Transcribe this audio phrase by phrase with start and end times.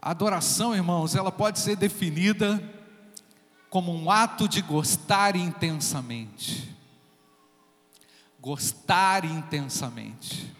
[0.00, 2.62] A adoração, irmãos, ela pode ser definida
[3.68, 6.74] como um ato de gostar intensamente.
[8.40, 10.54] Gostar intensamente.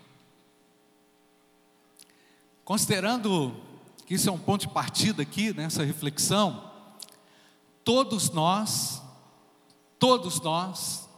[2.64, 3.56] Considerando
[4.04, 6.70] que isso é um ponto de partida aqui nessa reflexão,
[7.84, 9.00] todos nós,
[9.98, 11.08] todos nós,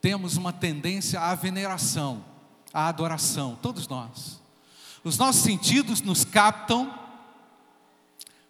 [0.00, 2.24] temos uma tendência à veneração,
[2.72, 4.40] à adoração, todos nós.
[5.04, 6.92] Os nossos sentidos nos captam,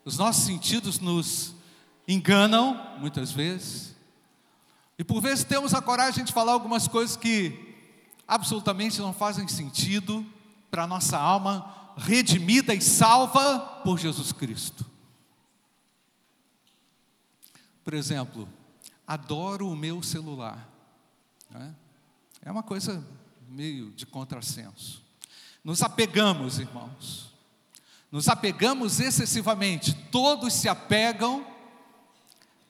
[0.05, 1.55] os nossos sentidos nos
[2.07, 3.95] enganam, muitas vezes,
[4.99, 7.75] e por vezes temos a coragem de falar algumas coisas que
[8.29, 10.25] absolutamente não fazem sentido
[10.71, 14.85] para a nossa alma redimida e salva por Jesus Cristo.
[17.83, 18.49] Por exemplo,
[19.07, 20.69] adoro o meu celular.
[21.51, 21.75] Né?
[22.43, 23.05] É uma coisa
[23.49, 25.03] meio de contrassenso.
[25.65, 27.33] Nos apegamos, irmãos.
[28.11, 29.95] Nos apegamos excessivamente.
[30.11, 31.47] Todos se apegam,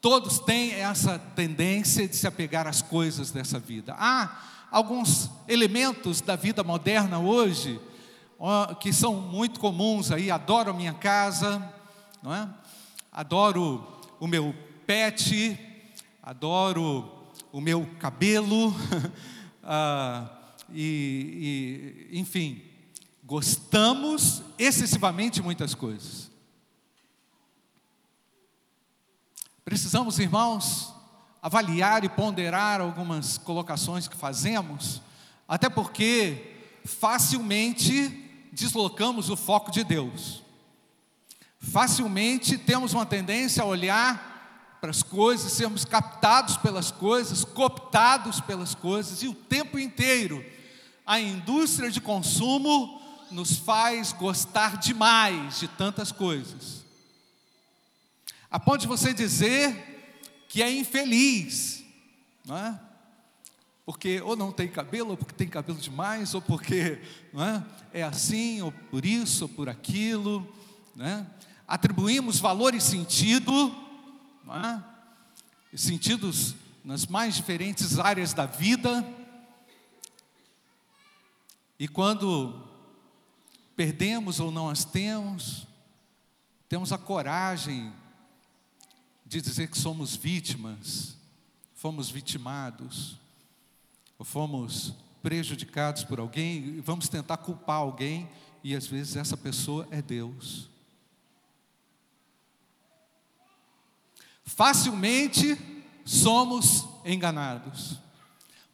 [0.01, 3.95] todos têm essa tendência de se apegar às coisas dessa vida.
[3.99, 4.39] Há
[4.71, 7.81] alguns elementos da vida moderna hoje
[8.81, 10.31] que são muito comuns aí.
[10.31, 11.63] Adoro a minha casa,
[12.23, 12.47] não é?
[13.11, 13.87] Adoro
[14.19, 14.55] o meu
[14.87, 15.59] pet,
[16.23, 17.11] adoro
[17.51, 18.75] o meu cabelo,
[19.65, 20.29] ah,
[20.73, 22.63] e, e, enfim,
[23.31, 26.29] gostamos excessivamente de muitas coisas.
[29.65, 30.93] Precisamos, irmãos,
[31.41, 35.01] avaliar e ponderar algumas colocações que fazemos,
[35.47, 38.09] até porque facilmente
[38.53, 40.43] deslocamos o foco de Deus.
[41.61, 48.75] Facilmente temos uma tendência a olhar para as coisas, sermos captados pelas coisas, cooptados pelas
[48.75, 50.45] coisas, e o tempo inteiro
[51.07, 56.85] a indústria de consumo nos faz gostar demais de tantas coisas.
[58.51, 61.85] A ponto de você dizer que é infeliz,
[62.45, 62.81] não é?
[63.87, 67.01] Porque ou não tem cabelo, ou porque tem cabelo demais, ou porque
[67.33, 70.47] não é, é assim, ou por isso, ou por aquilo,
[70.95, 71.27] né?
[71.67, 73.75] Atribuímos valor e sentido
[74.57, 74.83] é?
[75.77, 79.07] sentidos nas mais diferentes áreas da vida.
[81.79, 82.69] E quando
[83.81, 85.67] perdemos ou não as temos,
[86.69, 87.91] temos a coragem
[89.25, 91.17] de dizer que somos vítimas,
[91.77, 93.17] fomos vitimados,
[94.19, 94.93] ou fomos
[95.23, 98.29] prejudicados por alguém, e vamos tentar culpar alguém,
[98.63, 100.69] e às vezes essa pessoa é Deus.
[104.45, 105.59] Facilmente
[106.05, 107.99] somos enganados.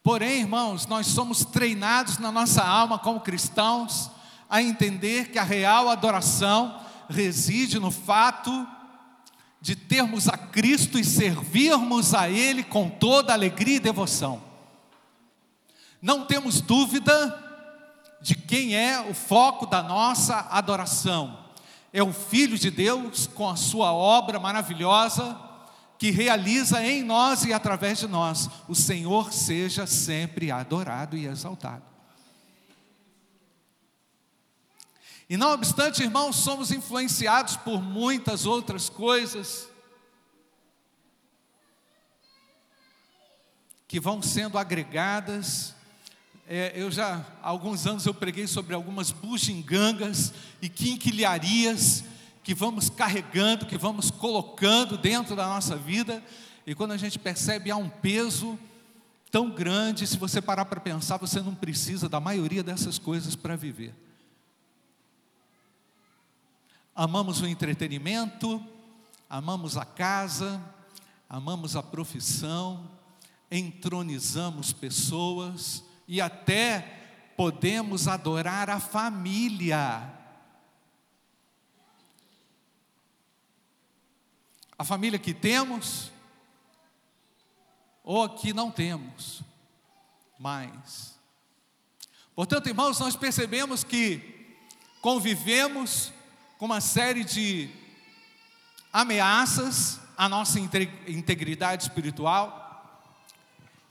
[0.02, 4.15] Porém, irmãos, nós somos treinados na nossa alma como cristãos
[4.48, 8.66] a entender que a real adoração reside no fato
[9.60, 14.42] de termos a Cristo e servirmos a Ele com toda alegria e devoção.
[16.00, 17.42] Não temos dúvida
[18.20, 21.46] de quem é o foco da nossa adoração.
[21.92, 25.36] É o Filho de Deus com a sua obra maravilhosa
[25.98, 28.50] que realiza em nós e através de nós.
[28.68, 31.95] O Senhor seja sempre adorado e exaltado.
[35.28, 39.68] E não obstante, irmãos, somos influenciados por muitas outras coisas
[43.88, 45.74] que vão sendo agregadas.
[46.48, 50.32] É, eu já há alguns anos eu preguei sobre algumas bugigangas
[50.62, 52.04] e quinquilharias
[52.44, 56.22] que vamos carregando, que vamos colocando dentro da nossa vida,
[56.64, 58.56] e quando a gente percebe há um peso
[59.32, 63.56] tão grande, se você parar para pensar, você não precisa da maioria dessas coisas para
[63.56, 63.92] viver.
[66.98, 68.64] Amamos o entretenimento,
[69.28, 70.58] amamos a casa,
[71.28, 72.90] amamos a profissão,
[73.50, 80.10] entronizamos pessoas e até podemos adorar a família.
[84.78, 86.10] A família que temos
[88.02, 89.42] ou a que não temos
[90.38, 91.14] mais.
[92.34, 94.56] Portanto, irmãos, nós percebemos que
[95.02, 96.15] convivemos
[96.58, 97.68] com uma série de
[98.90, 102.64] ameaças à nossa integridade espiritual.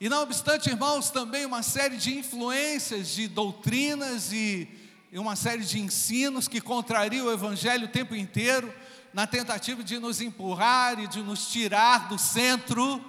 [0.02, 4.68] E não obstante, irmãos, também uma série de influências de doutrinas e,
[5.14, 8.74] uma série de ensinos que contrariam o evangelho o tempo inteiro
[9.14, 13.00] na tentativa de nos empurrar e de nos tirar do centro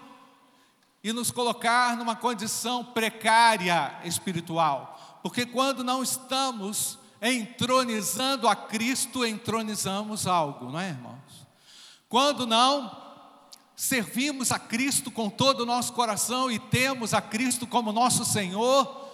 [1.03, 5.21] e nos colocar numa condição precária espiritual.
[5.23, 11.47] Porque quando não estamos entronizando a Cristo, entronizamos algo, não é, irmãos?
[12.09, 13.05] Quando não
[13.75, 19.07] servimos a Cristo com todo o nosso coração e temos a Cristo como nosso Senhor,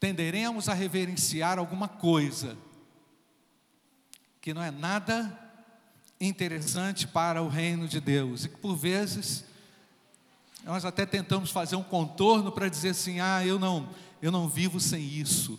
[0.00, 2.56] tenderemos a reverenciar alguma coisa
[4.40, 5.38] que não é nada
[6.20, 9.44] interessante para o reino de Deus e que por vezes
[10.64, 13.88] nós até tentamos fazer um contorno para dizer assim: "Ah, eu não,
[14.22, 15.58] eu não vivo sem isso.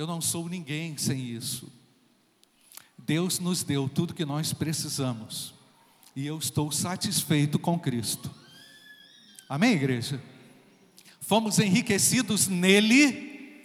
[0.00, 1.70] Eu não sou ninguém sem isso."
[2.96, 5.52] Deus nos deu tudo que nós precisamos.
[6.16, 8.30] E eu estou satisfeito com Cristo.
[9.46, 10.18] Amém, igreja?
[11.20, 13.62] Fomos enriquecidos nele.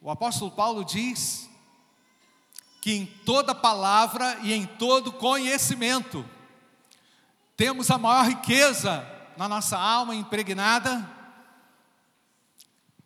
[0.00, 1.50] O apóstolo Paulo diz
[2.80, 6.24] que em toda palavra e em todo conhecimento
[7.58, 9.06] temos a maior riqueza
[9.36, 11.06] na nossa alma impregnada,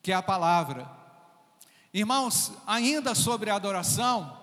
[0.01, 1.02] que é a palavra.
[1.95, 4.35] Irmãos, ainda sobre a adoração,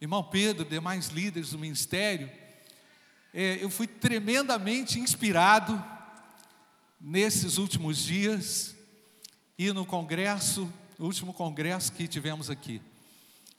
[0.00, 2.28] irmão Pedro, demais líderes do ministério,
[3.32, 5.80] é, eu fui tremendamente inspirado
[7.00, 8.74] nesses últimos dias
[9.56, 10.68] e no congresso,
[10.98, 12.82] o último congresso que tivemos aqui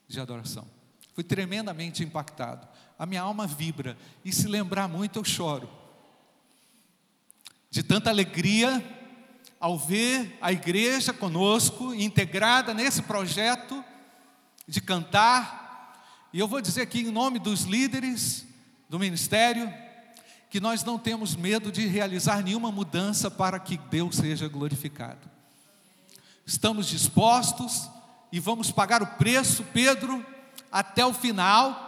[0.06, 0.68] de adoração.
[1.14, 2.68] Fui tremendamente impactado.
[2.98, 5.70] A minha alma vibra e se lembrar muito eu choro.
[7.70, 8.97] De tanta alegria
[9.60, 13.84] ao ver a igreja conosco, integrada nesse projeto
[14.66, 16.28] de cantar.
[16.32, 18.46] E eu vou dizer aqui em nome dos líderes
[18.88, 19.72] do ministério,
[20.50, 25.28] que nós não temos medo de realizar nenhuma mudança para que Deus seja glorificado.
[26.46, 27.90] Estamos dispostos
[28.32, 30.24] e vamos pagar o preço, Pedro,
[30.72, 31.86] até o final.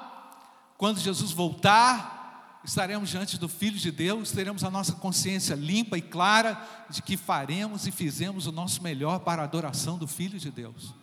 [0.76, 2.19] Quando Jesus voltar,
[2.64, 6.60] estaremos diante do Filho de Deus, teremos a nossa consciência limpa e clara
[6.90, 10.94] de que faremos e fizemos o nosso melhor para a adoração do Filho de Deus.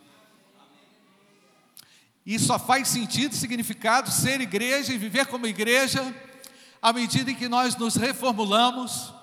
[2.26, 6.14] E só faz sentido e significado ser igreja e viver como igreja
[6.82, 9.14] à medida em que nós nos reformulamos,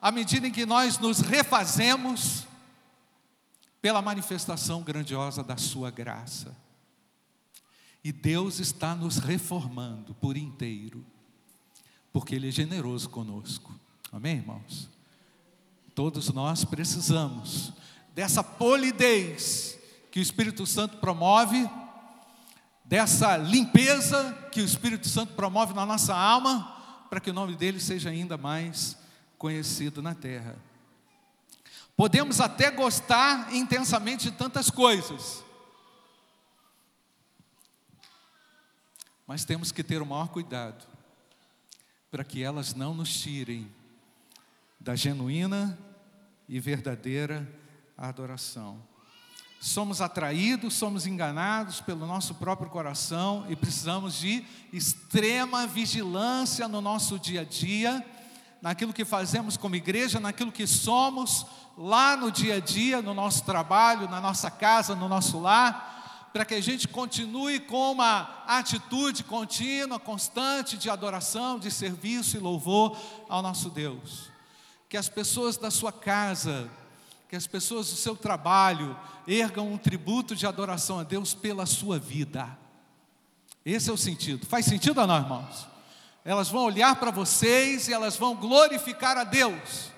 [0.00, 2.46] à medida em que nós nos refazemos
[3.80, 6.56] pela manifestação grandiosa da Sua graça.
[8.02, 11.04] E Deus está nos reformando por inteiro,
[12.16, 13.78] porque Ele é generoso conosco.
[14.10, 14.88] Amém, irmãos?
[15.94, 17.74] Todos nós precisamos
[18.14, 19.78] dessa polidez
[20.10, 21.68] que o Espírito Santo promove
[22.82, 27.78] dessa limpeza que o Espírito Santo promove na nossa alma, para que o nome dele
[27.78, 28.96] seja ainda mais
[29.36, 30.56] conhecido na terra.
[31.94, 35.44] Podemos até gostar intensamente de tantas coisas,
[39.26, 40.95] mas temos que ter o maior cuidado
[42.16, 43.70] para que elas não nos tirem
[44.80, 45.78] da genuína
[46.48, 47.46] e verdadeira
[47.94, 48.82] adoração.
[49.60, 54.42] Somos atraídos, somos enganados pelo nosso próprio coração e precisamos de
[54.72, 58.02] extrema vigilância no nosso dia a dia,
[58.62, 61.44] naquilo que fazemos como igreja, naquilo que somos
[61.76, 65.95] lá no dia a dia, no nosso trabalho, na nossa casa, no nosso lar,
[66.36, 72.40] para que a gente continue com uma atitude contínua, constante de adoração, de serviço e
[72.40, 72.94] louvor
[73.26, 74.30] ao nosso Deus.
[74.86, 76.68] Que as pessoas da sua casa,
[77.26, 78.94] que as pessoas do seu trabalho
[79.26, 82.46] ergam um tributo de adoração a Deus pela sua vida.
[83.64, 84.44] Esse é o sentido.
[84.44, 85.66] Faz sentido ou não, irmãos?
[86.22, 89.90] Elas vão olhar para vocês e elas vão glorificar a Deus,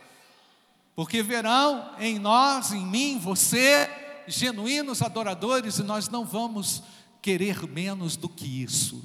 [0.95, 3.91] porque verão em nós, em mim, você,
[4.29, 6.83] genuínos adoradores, e nós não vamos
[7.21, 9.03] querer menos do que isso.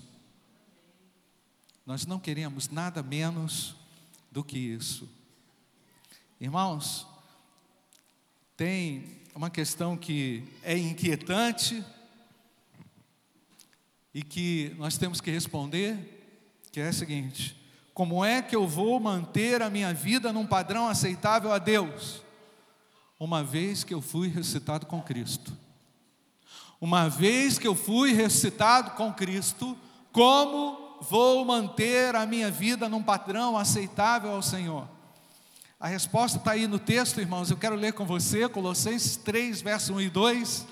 [1.85, 3.75] Nós não queremos nada menos
[4.31, 5.09] do que isso.
[6.39, 7.05] Irmãos,
[8.55, 11.83] tem uma questão que é inquietante
[14.13, 15.97] e que nós temos que responder,
[16.71, 17.55] que é a seguinte:
[17.93, 22.21] como é que eu vou manter a minha vida num padrão aceitável a Deus?
[23.23, 25.57] Uma vez que eu fui ressuscitado com Cristo.
[26.81, 29.77] Uma vez que eu fui ressuscitado com Cristo,
[30.11, 34.89] como vou manter a minha vida num padrão aceitável ao Senhor?
[35.79, 37.49] A resposta está aí no texto, irmãos.
[37.49, 40.67] Eu quero ler com você Colossenses 3, verso 1 e 2.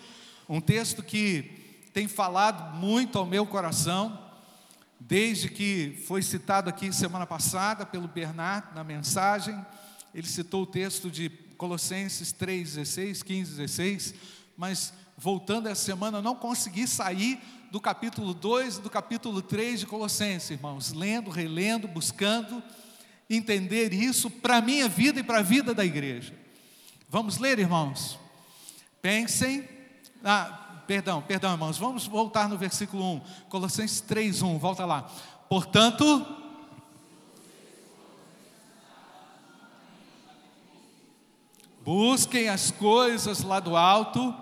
[0.50, 4.20] Um texto que tem falado muito ao meu coração,
[5.00, 9.58] desde que foi citado aqui semana passada pelo Bernard na mensagem.
[10.14, 11.30] Ele citou o texto de
[11.62, 14.16] Colossenses 3, 16, 15, 16.
[14.58, 17.40] Mas voltando essa semana, não consegui sair
[17.70, 20.92] do capítulo 2 e do capítulo 3 de Colossenses, irmãos.
[20.92, 22.64] Lendo, relendo, buscando
[23.30, 26.34] entender isso para a minha vida e para a vida da igreja.
[27.08, 28.18] Vamos ler, irmãos?
[29.00, 29.64] Pensem
[30.24, 31.78] Ah, perdão, perdão, irmãos.
[31.78, 33.22] Vamos voltar no versículo 1.
[33.50, 34.58] Colossenses 3, 1.
[34.58, 35.04] Volta lá.
[35.48, 36.26] Portanto,
[41.92, 44.34] busquem as coisas lá do alto,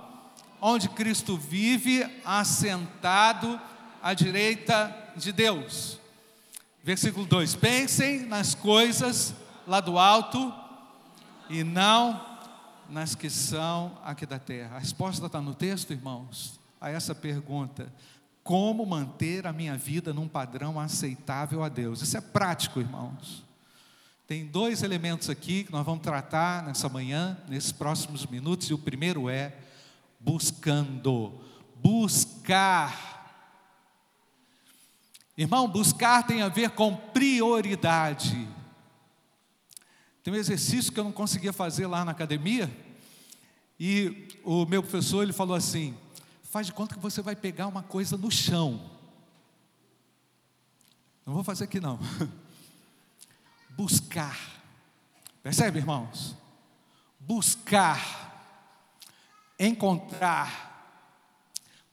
[0.61, 3.59] onde Cristo vive, assentado
[4.03, 5.97] à direita de Deus.
[6.83, 9.33] Versículo 2: Pensem nas coisas
[9.65, 10.53] lá do alto
[11.49, 12.23] e não
[12.87, 14.75] nas que são aqui da terra.
[14.75, 17.91] A resposta está no texto, irmãos, a essa pergunta:
[18.43, 22.03] como manter a minha vida num padrão aceitável a Deus?
[22.03, 23.48] Isso é prático, irmãos.
[24.29, 28.77] Tem dois elementos aqui que nós vamos tratar nessa manhã, nesses próximos minutos, e o
[28.77, 29.57] primeiro é
[30.19, 31.33] buscando,
[31.77, 33.57] buscar.
[35.35, 38.47] Irmão, buscar tem a ver com prioridade.
[40.21, 42.71] Tem um exercício que eu não conseguia fazer lá na academia,
[43.79, 45.97] e o meu professor ele falou assim:
[46.43, 48.91] faz de conta que você vai pegar uma coisa no chão.
[51.25, 51.97] Não vou fazer aqui não.
[53.79, 54.37] Buscar.
[55.41, 56.35] Percebe, irmãos?
[57.17, 58.43] Buscar,
[59.57, 61.07] encontrar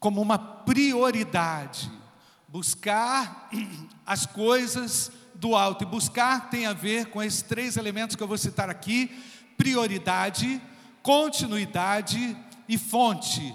[0.01, 1.89] como uma prioridade.
[2.49, 3.49] Buscar
[4.05, 5.85] as coisas do alto.
[5.85, 9.07] E buscar tem a ver com esses três elementos que eu vou citar aqui:
[9.57, 10.61] prioridade,
[11.05, 12.37] continuidade
[12.69, 13.55] e fonte.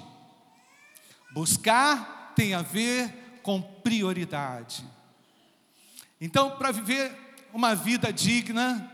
[1.34, 4.86] Buscar tem a ver com prioridade.
[6.22, 8.90] Então, para viver uma vida digna,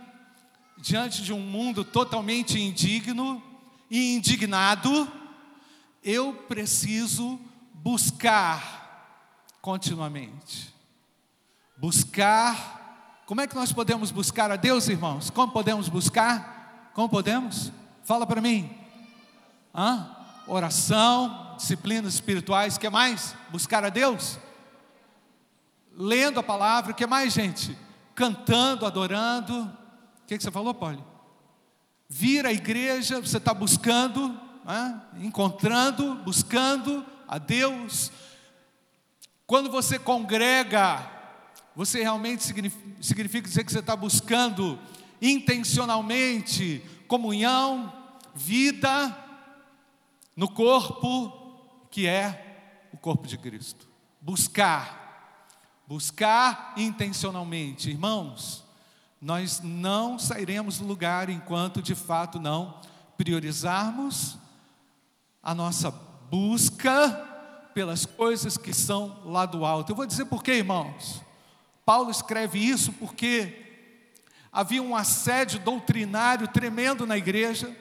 [0.77, 3.41] diante de um mundo totalmente indigno
[3.89, 5.11] e indignado,
[6.03, 7.39] eu preciso
[7.73, 8.77] buscar
[9.61, 10.73] continuamente.
[11.75, 15.29] Buscar, como é que nós podemos buscar a Deus, irmãos?
[15.29, 16.91] Como podemos buscar?
[16.93, 17.71] Como podemos?
[18.03, 18.69] Fala para mim.
[19.73, 20.15] Hã?
[20.47, 23.35] Oração, disciplinas espirituais, que mais?
[23.49, 24.39] Buscar a Deus?
[25.91, 27.77] Lendo a palavra, que mais, gente?
[28.17, 29.61] Cantando, adorando.
[30.23, 31.05] O que, que você falou, Paulo?
[32.09, 34.35] Vir à igreja, você está buscando,
[35.21, 38.11] encontrando, buscando a Deus.
[39.45, 41.07] Quando você congrega,
[41.75, 44.79] você realmente significa, significa dizer que você está buscando
[45.21, 47.93] intencionalmente comunhão,
[48.33, 49.15] vida
[50.35, 53.87] no corpo que é o corpo de Cristo.
[54.19, 55.06] Buscar,
[55.87, 58.63] buscar intencionalmente, irmãos.
[59.21, 62.79] Nós não sairemos do lugar enquanto de fato não
[63.17, 64.37] priorizarmos
[65.41, 65.89] a nossa
[66.29, 67.09] busca
[67.73, 69.91] pelas coisas que são lá do alto.
[69.91, 71.21] Eu vou dizer por quê, irmãos.
[71.85, 73.65] Paulo escreve isso porque
[74.51, 77.75] havia um assédio doutrinário tremendo na igreja,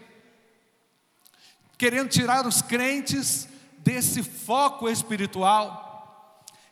[1.76, 3.48] querendo tirar os crentes
[3.78, 5.85] desse foco espiritual,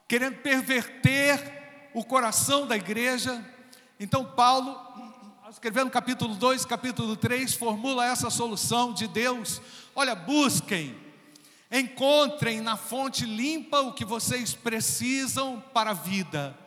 [0.07, 3.45] querendo perverter o coração da igreja.
[3.99, 4.79] Então, Paulo,
[5.51, 9.61] escrevendo capítulo 2, capítulo 3, formula essa solução de Deus:
[9.95, 10.95] olha, busquem,
[11.71, 16.59] encontrem na fonte limpa o que vocês precisam para a vida,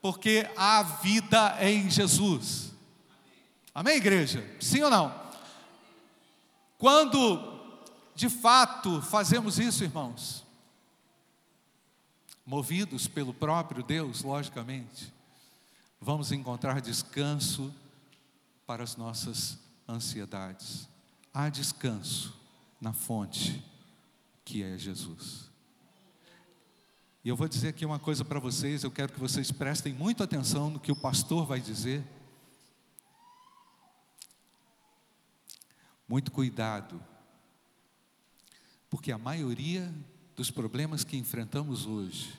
[0.00, 2.72] porque a vida é em Jesus.
[3.74, 4.44] Amém, igreja?
[4.60, 5.14] Sim ou não?
[6.76, 7.52] Quando
[8.14, 10.44] de fato fazemos isso, irmãos,
[12.44, 15.12] movidos pelo próprio Deus, logicamente,
[16.00, 17.72] vamos encontrar descanso
[18.66, 19.58] para as nossas
[19.88, 20.88] ansiedades.
[21.32, 22.34] Há descanso
[22.80, 23.64] na fonte
[24.44, 25.50] que é Jesus.
[27.24, 30.24] E eu vou dizer aqui uma coisa para vocês, eu quero que vocês prestem muita
[30.24, 32.04] atenção no que o pastor vai dizer.
[36.08, 37.02] Muito cuidado,
[38.90, 39.94] porque a maioria
[40.34, 42.38] dos problemas que enfrentamos hoje,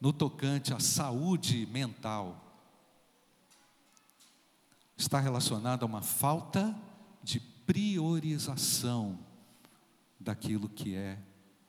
[0.00, 2.46] no tocante à saúde mental,
[4.96, 6.76] está relacionado a uma falta
[7.22, 9.18] de priorização
[10.18, 11.18] daquilo que é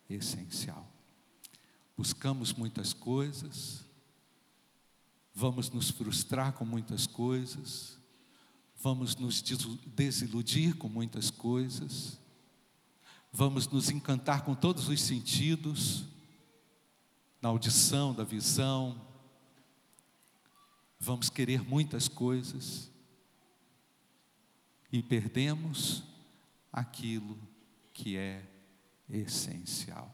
[0.09, 0.85] essencial.
[1.95, 3.85] Buscamos muitas coisas,
[5.33, 7.97] vamos nos frustrar com muitas coisas,
[8.81, 9.41] vamos nos
[9.87, 12.19] desiludir com muitas coisas,
[13.31, 16.05] vamos nos encantar com todos os sentidos,
[17.41, 19.09] na audição, da visão,
[20.99, 22.91] vamos querer muitas coisas.
[24.91, 26.03] E perdemos
[26.71, 27.37] aquilo
[27.93, 28.45] que é
[29.09, 30.13] essencial.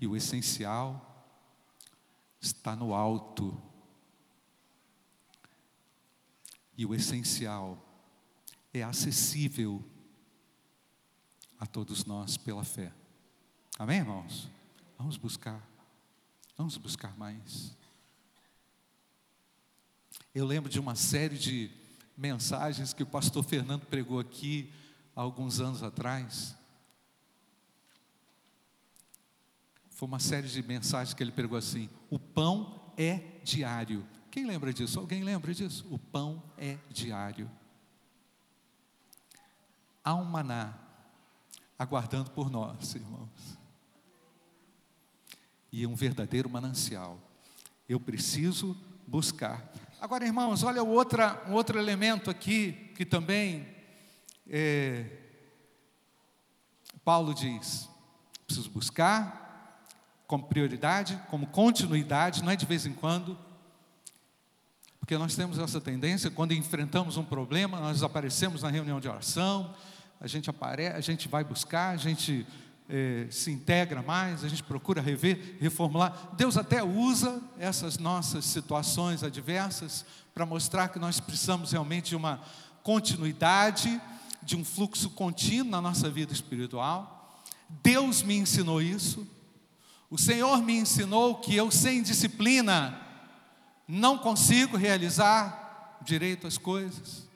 [0.00, 1.04] E o essencial
[2.40, 3.60] está no alto.
[6.76, 7.84] E o essencial
[8.72, 9.84] é acessível
[11.58, 12.92] a todos nós pela fé.
[13.78, 14.48] Amém, irmãos?
[14.96, 15.60] Vamos buscar,
[16.56, 17.76] vamos buscar mais.
[20.34, 21.70] Eu lembro de uma série de
[22.16, 24.72] mensagens que o pastor Fernando pregou aqui
[25.14, 26.56] há alguns anos atrás.
[29.90, 34.06] Foi uma série de mensagens que ele pregou assim: o pão é diário.
[34.30, 35.00] Quem lembra disso?
[35.00, 35.86] Alguém lembra disso?
[35.90, 37.50] O pão é diário.
[40.04, 40.87] Há um maná
[41.78, 43.58] aguardando por nós, irmãos.
[45.70, 47.18] E um verdadeiro manancial.
[47.88, 49.72] Eu preciso buscar.
[50.00, 53.66] Agora, irmãos, olha outra, um outro elemento aqui que também
[54.48, 55.04] é,
[57.04, 57.88] Paulo diz:
[58.46, 59.46] preciso buscar
[60.26, 63.38] como prioridade, como continuidade, não é de vez em quando,
[65.00, 69.74] porque nós temos essa tendência, quando enfrentamos um problema, nós aparecemos na reunião de oração,
[70.20, 72.46] a gente aparece, a gente vai buscar, a gente
[72.88, 76.30] é, se integra mais, a gente procura rever, reformular.
[76.36, 82.40] Deus até usa essas nossas situações adversas para mostrar que nós precisamos realmente de uma
[82.82, 84.00] continuidade,
[84.42, 87.42] de um fluxo contínuo na nossa vida espiritual.
[87.82, 89.26] Deus me ensinou isso.
[90.10, 92.98] O Senhor me ensinou que eu, sem disciplina,
[93.86, 97.27] não consigo realizar direito as coisas.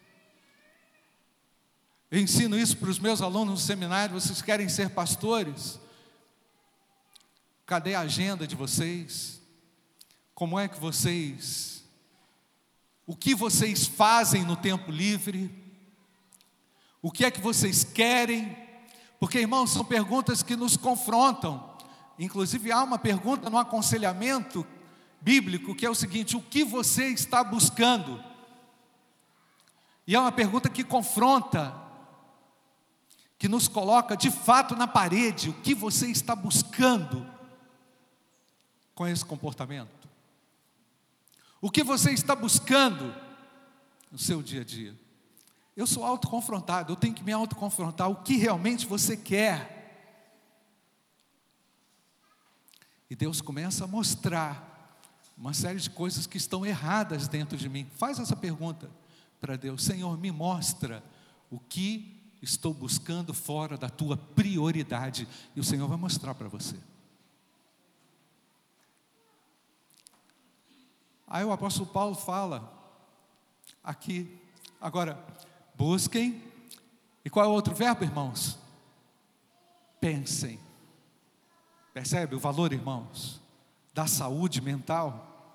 [2.13, 4.21] Eu ensino isso para os meus alunos no seminário.
[4.21, 5.81] Vocês querem ser pastores?
[7.65, 9.41] Cadê a agenda de vocês?
[10.35, 11.83] Como é que vocês.
[13.07, 15.51] O que vocês fazem no tempo livre?
[17.01, 18.59] O que é que vocês querem?
[19.19, 21.79] Porque, irmãos, são perguntas que nos confrontam.
[22.19, 24.67] Inclusive, há uma pergunta no aconselhamento
[25.19, 28.23] bíblico que é o seguinte: o que você está buscando?
[30.07, 31.81] E é uma pergunta que confronta
[33.43, 37.27] que nos coloca de fato na parede o que você está buscando
[38.95, 40.09] com esse comportamento.
[41.61, 43.13] O que você está buscando
[44.13, 44.97] no seu dia a dia.
[45.77, 50.23] Eu sou autoconfrontado, eu tenho que me autoconfrontar o que realmente você quer.
[53.11, 55.03] E Deus começa a mostrar
[55.37, 57.91] uma série de coisas que estão erradas dentro de mim.
[57.97, 58.89] Faz essa pergunta
[59.41, 61.03] para Deus: Senhor, me mostra
[61.51, 65.29] o que estou buscando fora da tua prioridade.
[65.55, 66.77] E o Senhor vai mostrar para você.
[71.27, 72.71] Aí o apóstolo Paulo fala
[73.83, 74.39] aqui,
[74.81, 75.19] agora,
[75.75, 76.43] busquem,
[77.25, 78.59] e qual é o outro verbo, irmãos?
[80.01, 80.59] Pensem.
[81.95, 83.41] Percebe o valor, irmãos,
[83.95, 85.55] da saúde mental,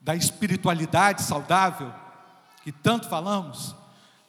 [0.00, 1.92] da espiritualidade saudável,
[2.62, 3.74] que tanto falamos?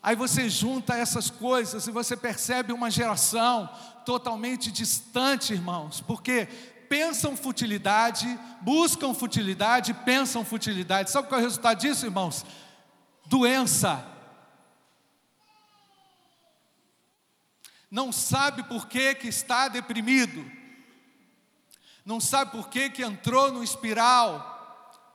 [0.01, 3.69] Aí você junta essas coisas e você percebe uma geração
[4.05, 6.45] totalmente distante, irmãos, porque
[6.87, 8.25] pensam futilidade,
[8.61, 11.11] buscam futilidade, pensam futilidade.
[11.11, 12.45] Sabe qual é o resultado disso, irmãos?
[13.25, 14.05] Doença.
[17.91, 20.49] Não sabe por que, que está deprimido,
[22.05, 24.55] não sabe por que, que entrou no espiral.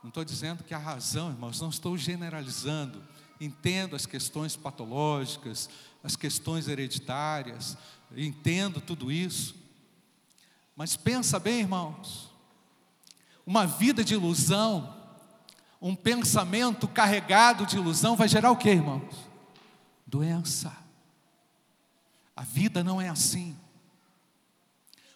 [0.03, 3.01] Não estou dizendo que a razão, irmãos, não estou generalizando
[3.39, 5.69] entendo as questões patológicas,
[6.03, 7.77] as questões hereditárias,
[8.15, 9.55] entendo tudo isso.
[10.75, 12.29] Mas pensa bem, irmãos,
[13.45, 14.95] uma vida de ilusão,
[15.81, 19.15] um pensamento carregado de ilusão vai gerar o que, irmãos?
[20.05, 20.75] Doença.
[22.35, 23.57] A vida não é assim.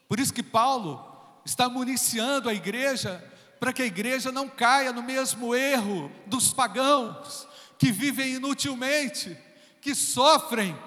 [0.08, 1.06] Por isso que Paulo
[1.46, 3.24] está municiando a igreja
[3.60, 7.46] para que a igreja não caia no mesmo erro dos pagãos,
[7.80, 9.36] que vivem inutilmente,
[9.82, 10.78] que sofrem.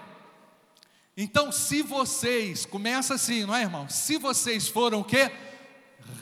[1.17, 3.89] Então, se vocês, começa assim, não é, irmão?
[3.89, 5.33] Se vocês foram o quê?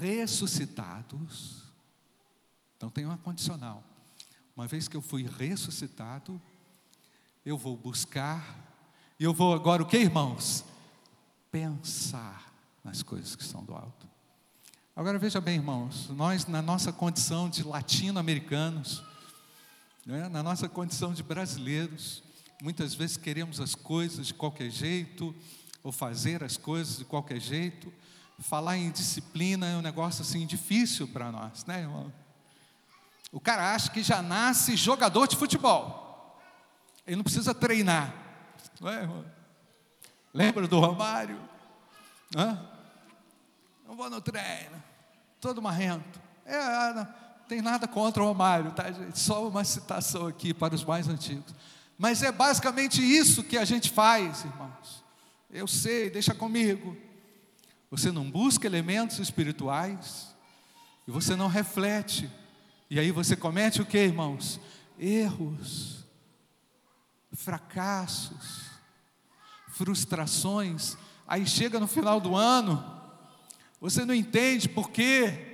[0.00, 1.64] Ressuscitados.
[2.76, 3.84] Então tem uma condicional.
[4.56, 6.40] Uma vez que eu fui ressuscitado,
[7.44, 8.56] eu vou buscar,
[9.18, 10.64] e eu vou agora o que, irmãos?
[11.50, 12.52] Pensar
[12.84, 14.08] nas coisas que são do alto.
[14.94, 19.02] Agora veja bem, irmãos, nós na nossa condição de latino-americanos,
[20.08, 20.28] é?
[20.28, 22.22] na nossa condição de brasileiros,
[22.62, 25.34] muitas vezes queremos as coisas de qualquer jeito,
[25.82, 27.92] ou fazer as coisas de qualquer jeito.
[28.38, 32.12] Falar em disciplina é um negócio assim difícil para nós, né, irmão?
[33.30, 36.40] O cara acha que já nasce jogador de futebol,
[37.06, 38.14] ele não precisa treinar,
[38.80, 39.24] não é, irmão?
[40.32, 41.38] Lembra do Romário?
[42.34, 42.66] Hã?
[43.86, 44.82] Não vou no treino,
[45.40, 46.20] todo marrento.
[46.46, 49.18] É, não tem nada contra o Romário, tá, gente?
[49.18, 51.52] Só uma citação aqui para os mais antigos.
[51.98, 55.04] Mas é basicamente isso que a gente faz, irmãos.
[55.50, 56.96] eu sei, deixa comigo.
[57.90, 60.32] Você não busca elementos espirituais
[61.08, 62.30] e você não reflete.
[62.88, 64.60] E aí você comete o que, irmãos?
[64.96, 66.04] Erros,
[67.32, 68.60] fracassos,
[69.70, 70.96] frustrações.
[71.26, 72.80] Aí chega no final do ano,
[73.80, 75.49] você não entende por quê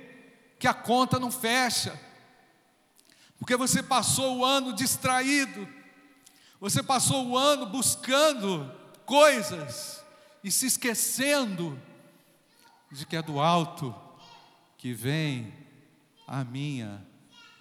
[0.59, 1.99] que a conta não fecha.
[3.37, 5.67] Porque você passou o ano distraído,
[6.59, 8.71] você passou o ano buscando
[9.05, 10.03] coisas
[10.43, 11.79] e se esquecendo
[12.91, 13.93] de que é do alto
[14.77, 15.53] que vem
[16.25, 17.05] a minha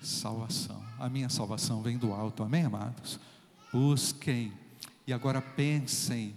[0.00, 0.82] salvação.
[0.98, 3.20] A minha salvação vem do alto, amém, amados?
[3.72, 4.52] Busquem
[5.06, 6.34] e agora pensem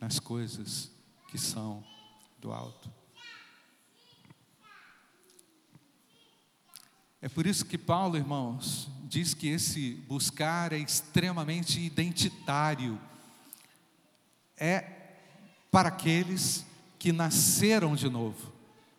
[0.00, 0.90] nas coisas
[1.28, 1.84] que são
[2.40, 2.97] do alto.
[7.20, 12.98] É por isso que Paulo, irmãos, diz que esse buscar é extremamente identitário.
[14.56, 14.84] É
[15.70, 16.64] para aqueles
[16.98, 18.52] que nasceram de novo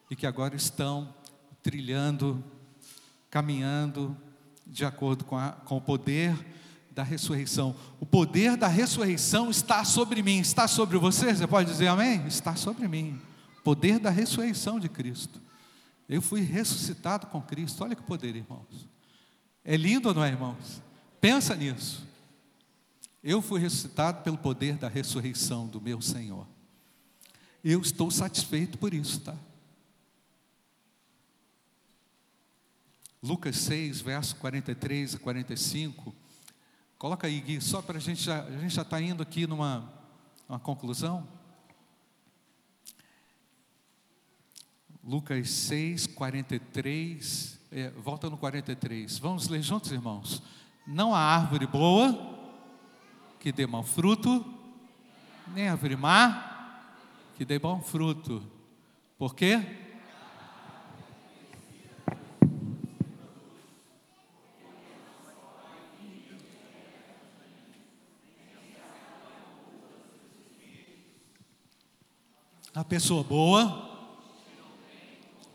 [0.10, 1.14] e que agora estão
[1.64, 2.44] trilhando,
[3.30, 4.16] caminhando
[4.66, 6.36] de acordo com, a, com o poder
[6.92, 7.76] da ressurreição.
[8.00, 11.34] O poder da ressurreição está sobre mim, está sobre você?
[11.34, 12.28] Você pode dizer amém?
[12.28, 13.20] Está sobre mim.
[13.64, 15.42] Poder da ressurreição de Cristo.
[16.10, 17.84] Eu fui ressuscitado com Cristo.
[17.84, 18.90] Olha que poder, irmãos.
[19.64, 20.82] É lindo não é, irmãos?
[21.22, 22.04] Pensa nisso.
[23.24, 26.48] Eu fui ressuscitado pelo poder da ressurreição do meu Senhor.
[27.64, 29.36] Eu estou satisfeito por isso, tá?
[33.22, 36.16] Lucas 6, verso 43 a 45.
[36.98, 39.94] Coloca aí, Gui, só para a gente já, a gente já está indo aqui numa
[40.48, 41.28] uma conclusão.
[45.10, 49.18] Lucas 6, 43, é, volta no 43.
[49.18, 50.40] Vamos ler juntos, irmãos.
[50.86, 52.38] Não há árvore boa
[53.40, 54.46] que dê mau fruto,
[55.48, 56.86] nem árvore má
[57.36, 58.44] que dê bom fruto.
[59.18, 59.60] Por quê?
[72.76, 73.89] A pessoa boa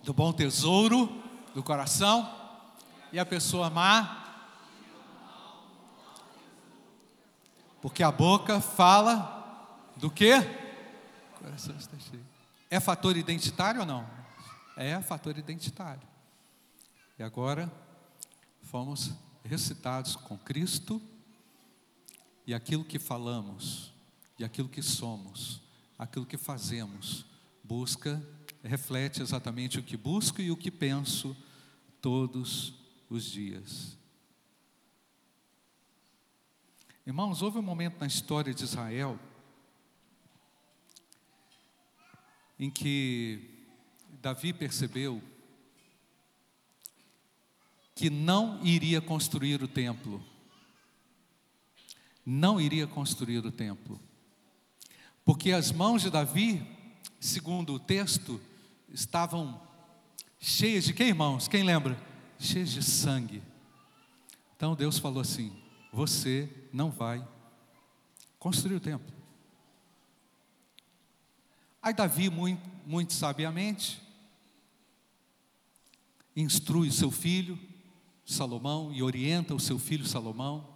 [0.04, 1.08] do bom tesouro
[1.54, 2.30] do coração
[3.10, 4.20] e a pessoa má.
[7.80, 10.34] Porque a boca fala do quê?
[11.34, 12.24] O coração está cheio.
[12.70, 14.06] É fator identitário ou não?
[14.76, 16.06] É fator identitário.
[17.18, 17.72] E agora
[18.62, 19.12] fomos
[19.44, 21.00] recitados com Cristo
[22.46, 23.92] e aquilo que falamos,
[24.38, 25.62] e aquilo que somos,
[25.98, 27.24] aquilo que fazemos,
[27.62, 28.22] busca
[28.64, 31.36] reflete exatamente o que busco e o que penso
[32.00, 32.74] todos
[33.10, 33.96] os dias.
[37.06, 39.20] Irmãos, houve um momento na história de Israel
[42.58, 43.50] em que
[44.22, 45.22] Davi percebeu
[47.94, 50.24] que não iria construir o templo.
[52.24, 54.00] Não iria construir o templo.
[55.24, 56.66] Porque as mãos de Davi,
[57.20, 58.40] segundo o texto,
[58.94, 59.60] estavam
[60.38, 61.48] cheias de quem, irmãos?
[61.48, 62.00] Quem lembra?
[62.38, 63.42] Cheias de sangue.
[64.56, 65.52] Então Deus falou assim:
[65.92, 67.26] Você não vai
[68.38, 69.12] construir o templo.
[71.82, 74.00] Aí Davi, muito, muito sabiamente,
[76.34, 77.58] instrui seu filho
[78.24, 80.66] Salomão e orienta o seu filho Salomão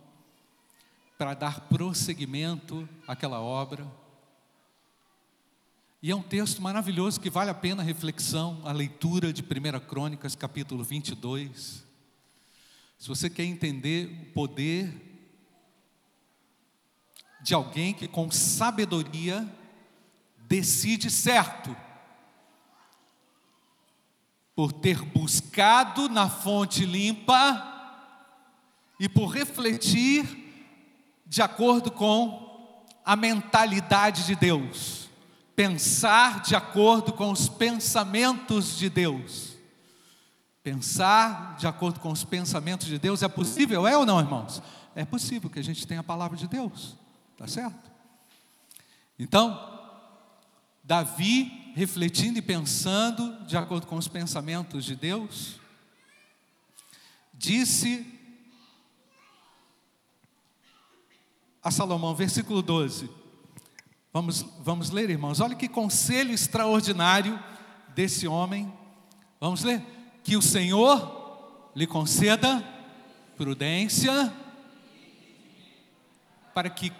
[1.17, 3.91] para dar prosseguimento àquela obra
[6.01, 9.81] e é um texto maravilhoso que vale a pena a reflexão, a leitura de 1
[9.87, 11.85] Crônicas, capítulo 22.
[12.97, 14.93] Se você quer entender o poder
[17.43, 19.49] de alguém que com sabedoria
[20.47, 21.77] decide certo,
[24.55, 27.75] por ter buscado na fonte limpa
[29.01, 30.27] e por refletir
[31.27, 35.08] de acordo com a mentalidade de Deus
[35.59, 39.57] pensar de acordo com os pensamentos de Deus.
[40.63, 44.63] Pensar de acordo com os pensamentos de Deus é possível, é ou não, irmãos?
[44.95, 46.97] É possível que a gente tenha a palavra de Deus,
[47.37, 47.91] tá certo?
[49.19, 49.81] Então,
[50.85, 55.59] Davi, refletindo e pensando de acordo com os pensamentos de Deus,
[57.35, 58.07] disse
[61.61, 63.18] a Salomão, versículo 12:
[64.19, 65.39] Vamos, vamos ler, irmãos.
[65.39, 67.39] Olha que conselho extraordinário
[67.95, 68.73] desse homem.
[69.39, 69.81] Vamos ler.
[70.25, 72.61] Que o Senhor lhe conceda
[73.37, 74.35] prudência
[76.53, 76.93] para que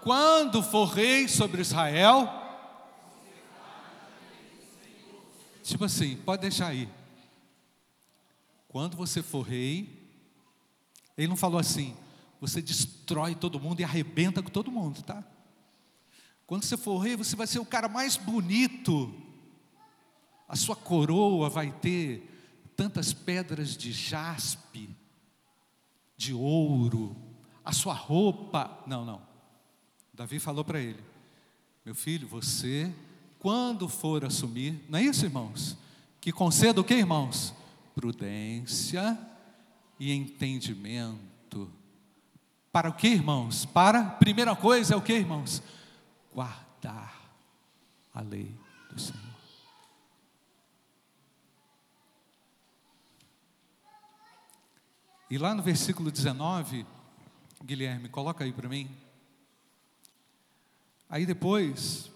[0.00, 2.30] quando for rei sobre Israel.
[5.64, 6.88] Tipo assim, pode deixar aí.
[8.68, 10.08] Quando você for rei,
[11.18, 11.96] ele não falou assim,
[12.40, 15.24] você destrói todo mundo e arrebenta com todo mundo, tá?
[16.50, 19.14] Quando você for rei, você vai ser o cara mais bonito.
[20.48, 22.28] A sua coroa vai ter
[22.74, 24.90] tantas pedras de jaspe,
[26.16, 27.14] de ouro.
[27.64, 28.82] A sua roupa.
[28.84, 29.22] Não, não.
[30.12, 30.98] Davi falou para ele:
[31.84, 32.92] Meu filho, você,
[33.38, 35.76] quando for assumir, não é isso, irmãos?
[36.20, 37.54] Que conceda o que, irmãos?
[37.94, 39.16] Prudência
[40.00, 41.70] e entendimento.
[42.72, 43.64] Para o que, irmãos?
[43.66, 45.62] Para, primeira coisa é o que, irmãos?
[46.32, 47.14] Guardar
[48.14, 48.54] a lei
[48.90, 49.40] do Senhor.
[55.30, 56.84] E lá no versículo 19,
[57.64, 58.90] Guilherme, coloca aí para mim.
[61.08, 62.10] Aí depois,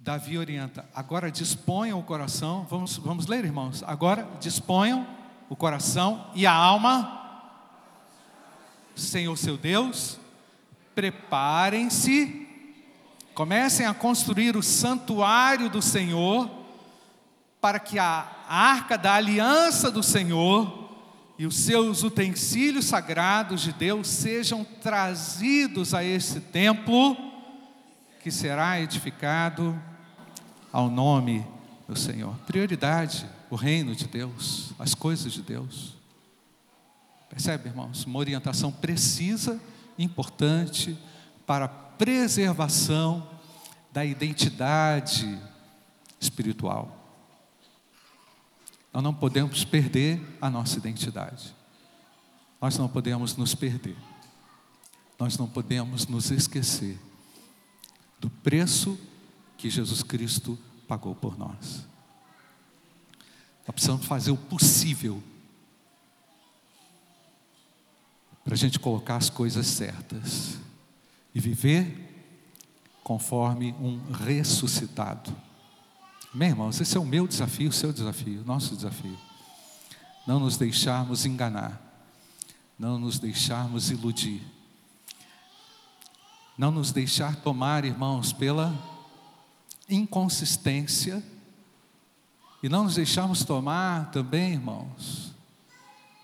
[0.00, 3.82] Davi orienta, agora disponham o coração, vamos, vamos ler, irmãos.
[3.82, 5.06] Agora disponham
[5.48, 7.18] o coração e a alma,
[8.94, 10.19] Senhor seu Deus,
[11.00, 12.46] preparem-se,
[13.32, 16.50] comecem a construir o santuário do Senhor,
[17.58, 20.90] para que a arca da aliança do Senhor
[21.38, 27.16] e os seus utensílios sagrados de Deus sejam trazidos a esse templo
[28.22, 29.80] que será edificado
[30.70, 31.46] ao nome
[31.88, 32.36] do Senhor.
[32.46, 35.94] Prioridade, o reino de Deus, as coisas de Deus.
[37.30, 38.04] Percebe, irmãos?
[38.04, 39.58] Uma orientação precisa
[39.98, 40.96] importante
[41.46, 43.28] para a preservação
[43.92, 45.38] da identidade
[46.18, 46.96] espiritual.
[48.92, 51.54] Nós não podemos perder a nossa identidade.
[52.60, 53.96] Nós não podemos nos perder.
[55.18, 56.98] Nós não podemos nos esquecer
[58.18, 58.98] do preço
[59.56, 61.86] que Jesus Cristo pagou por nós.
[63.66, 65.22] Nós precisamos fazer o possível
[68.50, 70.58] para a gente colocar as coisas certas
[71.32, 72.26] e viver
[73.04, 75.32] conforme um ressuscitado.
[76.34, 76.80] Amém, irmãos?
[76.80, 79.16] Esse é o meu desafio, o seu desafio, o nosso desafio.
[80.26, 81.80] Não nos deixarmos enganar,
[82.76, 84.42] não nos deixarmos iludir,
[86.58, 88.76] não nos deixar tomar, irmãos, pela
[89.88, 91.22] inconsistência
[92.60, 95.32] e não nos deixarmos tomar também, irmãos,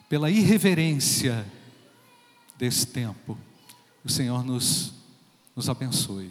[0.09, 1.47] pela irreverência
[2.59, 3.39] desse tempo.
[4.05, 4.93] O Senhor nos,
[5.55, 6.31] nos abençoe,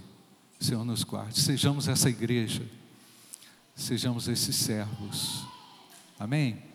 [0.60, 1.40] o Senhor nos guarde.
[1.40, 2.64] Sejamos essa igreja,
[3.76, 5.46] sejamos esses servos.
[6.20, 6.75] Amém?